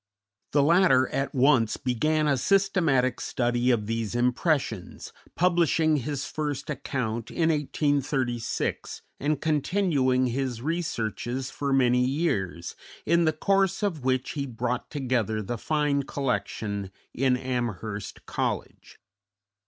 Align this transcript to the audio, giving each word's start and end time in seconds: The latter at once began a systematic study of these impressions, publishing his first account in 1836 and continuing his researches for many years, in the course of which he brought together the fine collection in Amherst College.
The 0.53 0.63
latter 0.63 1.07
at 1.09 1.35
once 1.35 1.77
began 1.77 2.27
a 2.27 2.35
systematic 2.35 3.19
study 3.21 3.69
of 3.69 3.85
these 3.85 4.15
impressions, 4.15 5.13
publishing 5.35 5.97
his 5.97 6.25
first 6.25 6.71
account 6.71 7.29
in 7.29 7.49
1836 7.49 9.03
and 9.19 9.39
continuing 9.39 10.25
his 10.25 10.59
researches 10.59 11.51
for 11.51 11.71
many 11.71 12.03
years, 12.03 12.75
in 13.05 13.25
the 13.25 13.33
course 13.33 13.83
of 13.83 14.03
which 14.03 14.31
he 14.31 14.47
brought 14.47 14.89
together 14.89 15.39
the 15.43 15.59
fine 15.59 16.01
collection 16.01 16.89
in 17.13 17.37
Amherst 17.37 18.25
College. 18.25 18.97